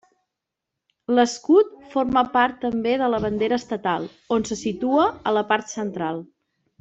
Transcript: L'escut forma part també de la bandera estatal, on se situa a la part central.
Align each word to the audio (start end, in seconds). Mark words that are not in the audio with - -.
L'escut 1.17 1.67
forma 1.91 2.23
part 2.37 2.57
també 2.65 2.95
de 3.03 3.09
la 3.15 3.19
bandera 3.29 3.59
estatal, 3.63 4.09
on 4.37 4.47
se 4.51 4.59
situa 4.67 5.05
a 5.33 5.39
la 5.41 5.45
part 5.53 5.71
central. 5.79 6.25